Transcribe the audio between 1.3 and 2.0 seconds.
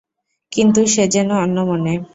অন্যমনে।